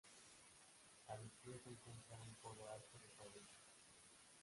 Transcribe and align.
A 1.09 1.15
los 1.15 1.31
pies 1.43 1.61
se 1.61 1.69
encuentra 1.69 2.17
un 2.17 2.33
coro 2.41 2.67
alto 2.71 2.97
de 2.97 3.09
fábrica. 3.09 3.53